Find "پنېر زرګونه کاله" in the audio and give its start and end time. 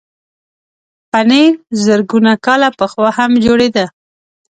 1.11-2.69